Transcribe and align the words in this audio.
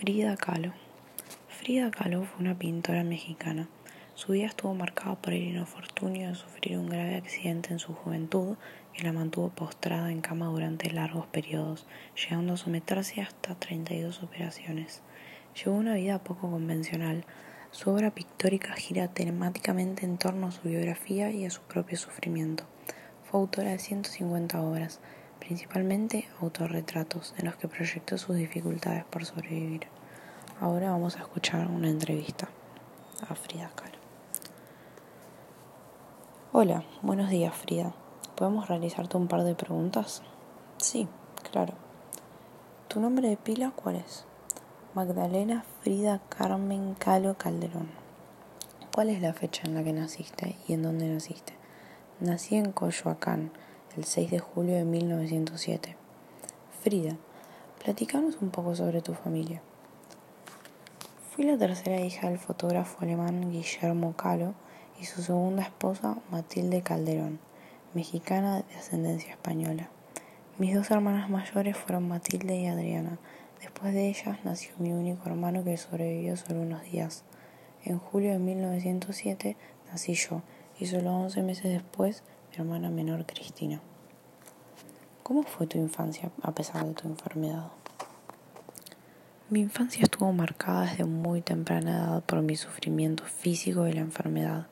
Frida 0.00 0.36
Kahlo. 0.36 0.74
Frida 1.48 1.90
Kahlo 1.90 2.22
fue 2.22 2.38
una 2.38 2.56
pintora 2.56 3.02
mexicana. 3.02 3.68
Su 4.14 4.30
vida 4.30 4.46
estuvo 4.46 4.72
marcada 4.72 5.16
por 5.16 5.32
el 5.32 5.56
infortunio 5.56 6.28
de 6.28 6.36
sufrir 6.36 6.78
un 6.78 6.86
grave 6.86 7.16
accidente 7.16 7.72
en 7.72 7.80
su 7.80 7.94
juventud 7.94 8.56
que 8.94 9.02
la 9.02 9.12
mantuvo 9.12 9.48
postrada 9.48 10.12
en 10.12 10.20
cama 10.20 10.46
durante 10.46 10.92
largos 10.92 11.26
periodos, 11.26 11.88
llegando 12.14 12.52
a 12.52 12.56
someterse 12.56 13.22
hasta 13.22 13.56
32 13.56 14.22
operaciones. 14.22 15.02
Llevó 15.56 15.76
una 15.76 15.94
vida 15.94 16.22
poco 16.22 16.48
convencional. 16.48 17.24
Su 17.72 17.90
obra 17.90 18.12
pictórica 18.12 18.74
gira 18.74 19.08
temáticamente 19.08 20.06
en 20.06 20.16
torno 20.16 20.46
a 20.46 20.52
su 20.52 20.68
biografía 20.68 21.32
y 21.32 21.44
a 21.44 21.50
su 21.50 21.62
propio 21.62 21.98
sufrimiento. 21.98 22.62
Fue 23.24 23.40
autora 23.40 23.72
de 23.72 23.80
150 23.80 24.62
obras, 24.62 25.00
principalmente 25.38 26.28
autorretratos, 26.40 27.34
en 27.38 27.46
los 27.46 27.56
que 27.56 27.68
proyectó 27.68 28.18
sus 28.18 28.36
dificultades 28.36 29.04
por 29.04 29.24
sobrevivir. 29.24 29.86
Ahora 30.60 30.90
vamos 30.90 31.16
a 31.16 31.20
escuchar 31.20 31.68
una 31.68 31.88
entrevista 31.88 32.48
a 33.28 33.34
Frida 33.34 33.70
Kahlo. 33.74 33.98
Hola, 36.52 36.84
buenos 37.02 37.30
días 37.30 37.54
Frida. 37.54 37.94
¿Podemos 38.34 38.68
realizarte 38.68 39.16
un 39.16 39.28
par 39.28 39.44
de 39.44 39.54
preguntas? 39.54 40.22
Sí, 40.78 41.08
claro. 41.50 41.74
¿Tu 42.88 43.00
nombre 43.00 43.28
de 43.28 43.36
pila 43.36 43.72
cuál 43.74 43.96
es? 43.96 44.24
Magdalena 44.94 45.64
Frida 45.82 46.20
Carmen 46.28 46.94
Calo 46.94 47.36
Calderón. 47.36 47.88
¿Cuál 48.94 49.10
es 49.10 49.20
la 49.20 49.32
fecha 49.32 49.62
en 49.64 49.74
la 49.74 49.84
que 49.84 49.92
naciste 49.92 50.56
y 50.66 50.72
en 50.72 50.82
dónde 50.82 51.08
naciste? 51.08 51.52
Nací 52.20 52.56
en 52.56 52.72
Coyoacán, 52.72 53.52
el 53.98 54.04
6 54.04 54.30
de 54.30 54.38
julio 54.38 54.76
de 54.76 54.84
1907. 54.84 55.96
Frida, 56.82 57.16
platícanos 57.82 58.38
un 58.40 58.50
poco 58.50 58.76
sobre 58.76 59.02
tu 59.02 59.12
familia. 59.12 59.60
Fui 61.30 61.44
la 61.44 61.58
tercera 61.58 62.00
hija 62.00 62.28
del 62.28 62.38
fotógrafo 62.38 62.98
alemán 63.00 63.50
Guillermo 63.50 64.14
Calo 64.14 64.54
y 65.00 65.04
su 65.06 65.20
segunda 65.20 65.64
esposa 65.64 66.16
Matilde 66.30 66.82
Calderón, 66.82 67.40
mexicana 67.92 68.62
de 68.62 68.76
ascendencia 68.76 69.32
española. 69.32 69.88
Mis 70.58 70.76
dos 70.76 70.92
hermanas 70.92 71.28
mayores 71.28 71.76
fueron 71.76 72.06
Matilde 72.06 72.56
y 72.56 72.66
Adriana. 72.68 73.18
Después 73.60 73.92
de 73.94 74.08
ellas 74.08 74.38
nació 74.44 74.74
mi 74.78 74.92
único 74.92 75.28
hermano 75.28 75.64
que 75.64 75.76
sobrevivió 75.76 76.36
solo 76.36 76.60
unos 76.60 76.84
días. 76.84 77.24
En 77.84 77.98
julio 77.98 78.30
de 78.30 78.38
1907 78.38 79.56
nací 79.90 80.14
yo 80.14 80.42
y 80.78 80.86
solo 80.86 81.16
11 81.16 81.42
meses 81.42 81.72
después 81.72 82.22
mi 82.50 82.56
hermana 82.56 82.90
menor 82.90 83.24
Cristina. 83.26 83.80
¿Cómo 85.22 85.42
fue 85.42 85.66
tu 85.66 85.78
infancia 85.78 86.30
a 86.42 86.52
pesar 86.52 86.86
de 86.86 86.94
tu 86.94 87.08
enfermedad? 87.08 87.68
Mi 89.50 89.60
infancia 89.60 90.02
estuvo 90.02 90.32
marcada 90.32 90.86
desde 90.86 91.04
muy 91.04 91.40
temprana 91.40 91.96
edad 91.96 92.22
por 92.22 92.42
mi 92.42 92.56
sufrimiento 92.56 93.24
físico 93.24 93.84
de 93.84 93.94
la 93.94 94.00
enfermedad. 94.00 94.66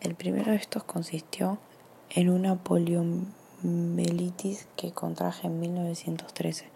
El 0.00 0.14
primero 0.14 0.50
de 0.50 0.56
estos 0.56 0.84
consistió 0.84 1.58
en 2.10 2.28
una 2.28 2.56
poliomielitis 2.56 4.66
que 4.76 4.92
contraje 4.92 5.46
en 5.46 5.60
1913, 5.60 6.66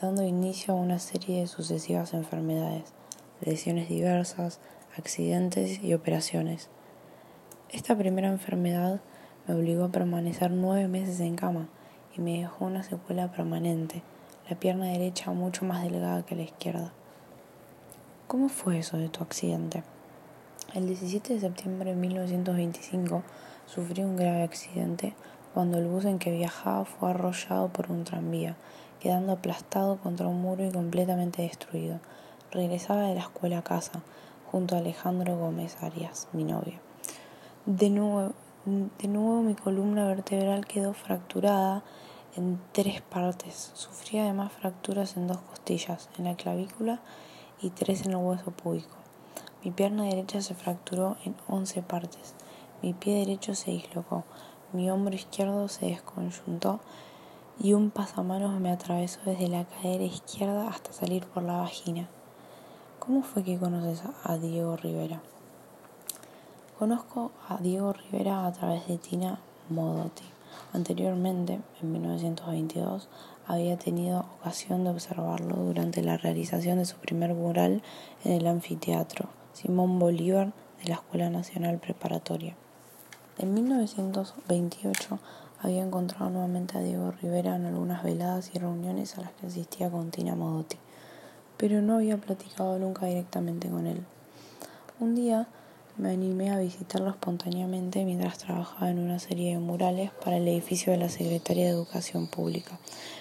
dando 0.00 0.22
inicio 0.22 0.74
a 0.74 0.76
una 0.76 0.98
serie 0.98 1.40
de 1.40 1.46
sucesivas 1.46 2.14
enfermedades, 2.14 2.92
lesiones 3.40 3.88
diversas, 3.88 4.60
accidentes 4.96 5.82
y 5.82 5.94
operaciones. 5.94 6.68
Esta 7.70 7.96
primera 7.96 8.28
enfermedad 8.28 9.00
me 9.46 9.54
obligó 9.54 9.84
a 9.84 9.92
permanecer 9.92 10.50
nueve 10.50 10.88
meses 10.88 11.20
en 11.20 11.36
cama 11.36 11.68
y 12.16 12.20
me 12.20 12.40
dejó 12.40 12.64
una 12.64 12.82
secuela 12.82 13.30
permanente 13.30 14.02
la 14.48 14.56
pierna 14.56 14.86
derecha 14.86 15.30
mucho 15.30 15.64
más 15.64 15.82
delgada 15.82 16.24
que 16.24 16.36
la 16.36 16.42
izquierda. 16.42 16.92
¿Cómo 18.26 18.50
fue 18.50 18.78
eso 18.78 18.98
de 18.98 19.08
tu 19.08 19.22
accidente? 19.22 19.82
El 20.74 20.86
17 20.86 21.34
de 21.34 21.40
septiembre 21.40 21.90
de 21.90 21.96
1925 21.96 23.22
sufrí 23.66 24.02
un 24.02 24.16
grave 24.16 24.42
accidente 24.42 25.14
cuando 25.54 25.78
el 25.78 25.86
bus 25.86 26.04
en 26.04 26.18
que 26.18 26.30
viajaba 26.30 26.84
fue 26.84 27.10
arrollado 27.10 27.68
por 27.68 27.90
un 27.90 28.04
tranvía, 28.04 28.56
quedando 29.00 29.32
aplastado 29.32 29.96
contra 29.98 30.26
un 30.26 30.42
muro 30.42 30.66
y 30.66 30.72
completamente 30.72 31.42
destruido. 31.42 32.00
Regresaba 32.50 33.02
de 33.02 33.14
la 33.14 33.20
escuela 33.20 33.58
a 33.58 33.62
casa, 33.62 34.02
junto 34.50 34.74
a 34.74 34.78
Alejandro 34.78 35.38
Gómez 35.38 35.82
Arias, 35.82 36.28
mi 36.32 36.44
novio. 36.44 36.80
De 37.66 37.88
nuevo, 37.88 38.34
de 38.66 39.08
nuevo 39.08 39.42
mi 39.42 39.54
columna 39.54 40.06
vertebral 40.06 40.64
quedó 40.64 40.94
fracturada 40.94 41.84
en 42.34 42.58
tres 42.72 43.02
partes. 43.02 43.72
Sufrí 43.74 44.18
además 44.18 44.52
fracturas 44.52 45.18
en 45.18 45.26
dos 45.26 45.36
costillas, 45.38 46.08
en 46.16 46.24
la 46.24 46.34
clavícula 46.34 47.00
y 47.60 47.68
tres 47.68 48.06
en 48.06 48.12
el 48.12 48.16
hueso 48.16 48.52
púbico. 48.52 48.96
Mi 49.62 49.70
pierna 49.70 50.04
derecha 50.04 50.40
se 50.40 50.54
fracturó 50.54 51.18
en 51.26 51.36
once 51.46 51.82
partes. 51.82 52.34
Mi 52.80 52.94
pie 52.94 53.18
derecho 53.18 53.54
se 53.54 53.70
dislocó. 53.70 54.24
Mi 54.72 54.90
hombro 54.90 55.14
izquierdo 55.14 55.68
se 55.68 55.86
desconyuntó 55.86 56.80
y 57.60 57.74
un 57.74 57.90
pasamanos 57.90 58.58
me 58.60 58.72
atravesó 58.72 59.20
desde 59.26 59.48
la 59.48 59.66
cadera 59.66 60.04
izquierda 60.04 60.68
hasta 60.68 60.90
salir 60.92 61.26
por 61.26 61.42
la 61.42 61.58
vagina. 61.58 62.08
¿Cómo 62.98 63.22
fue 63.22 63.44
que 63.44 63.58
conoces 63.58 64.02
a 64.22 64.38
Diego 64.38 64.76
Rivera? 64.78 65.20
Conozco 66.78 67.30
a 67.48 67.58
Diego 67.58 67.92
Rivera 67.92 68.46
a 68.46 68.52
través 68.52 68.88
de 68.88 68.98
Tina 68.98 69.38
Modotti. 69.68 70.24
Anteriormente, 70.72 71.60
en 71.80 71.92
1922, 71.92 73.08
había 73.46 73.78
tenido 73.78 74.26
ocasión 74.40 74.82
de 74.82 74.90
observarlo 74.90 75.54
durante 75.54 76.02
la 76.02 76.16
realización 76.16 76.78
de 76.78 76.84
su 76.84 76.96
primer 76.96 77.32
mural 77.32 77.80
en 78.24 78.32
el 78.32 78.48
anfiteatro 78.48 79.28
Simón 79.52 80.00
Bolívar 80.00 80.52
de 80.82 80.88
la 80.88 80.96
Escuela 80.96 81.30
Nacional 81.30 81.78
Preparatoria. 81.78 82.56
En 83.38 83.54
1928 83.54 85.20
había 85.62 85.84
encontrado 85.84 86.28
nuevamente 86.30 86.76
a 86.76 86.80
Diego 86.80 87.12
Rivera 87.12 87.54
en 87.54 87.66
algunas 87.66 88.02
veladas 88.02 88.50
y 88.52 88.58
reuniones 88.58 89.16
a 89.16 89.20
las 89.20 89.30
que 89.34 89.46
asistía 89.46 89.92
con 89.92 90.10
Tina 90.10 90.34
Modotti, 90.34 90.78
pero 91.56 91.80
no 91.82 91.94
había 91.94 92.16
platicado 92.16 92.80
nunca 92.80 93.06
directamente 93.06 93.70
con 93.70 93.86
él. 93.86 94.04
Un 94.98 95.14
día 95.14 95.46
me 95.96 96.10
animé 96.10 96.50
a 96.50 96.58
visitarlo 96.58 97.10
espontáneamente 97.10 98.04
mientras 98.04 98.38
trabajaba 98.38 98.90
en 98.90 98.98
una 98.98 99.20
serie 99.20 99.52
de 99.52 99.60
murales 99.60 100.10
para 100.24 100.38
el 100.38 100.48
edificio 100.48 100.92
de 100.92 100.98
la 100.98 101.08
Secretaría 101.08 101.66
de 101.66 101.70
Educación 101.70 102.26
Pública, 102.26 102.80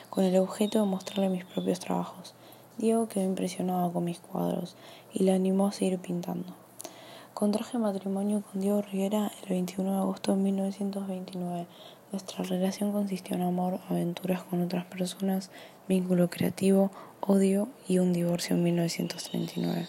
con 0.09 0.23
el 0.23 0.37
objeto 0.37 0.79
de 0.79 0.87
mostrarle 0.87 1.29
mis 1.29 1.45
propios 1.45 1.79
trabajos. 1.79 2.33
Diego 2.79 3.07
quedó 3.07 3.25
impresionado 3.25 3.93
con 3.93 4.05
mis 4.05 4.17
cuadros 4.17 4.75
y 5.13 5.23
le 5.23 5.33
animó 5.33 5.67
a 5.67 5.71
seguir 5.71 5.99
pintando. 5.99 6.55
Contraje 7.35 7.77
matrimonio 7.77 8.41
con 8.41 8.61
Diego 8.61 8.81
Rivera 8.81 9.31
el 9.43 9.49
21 9.49 9.91
de 9.91 9.97
agosto 9.97 10.35
de 10.35 10.41
1929. 10.41 11.67
Nuestra 12.11 12.43
relación 12.43 12.91
consistió 12.91 13.35
en 13.35 13.43
amor, 13.43 13.81
aventuras 13.89 14.41
con 14.43 14.63
otras 14.63 14.85
personas, 14.85 15.51
vínculo 15.87 16.29
creativo, 16.31 16.89
odio 17.21 17.67
y 17.87 17.99
un 17.99 18.13
divorcio 18.13 18.55
en 18.55 18.63
1939. 18.63 19.87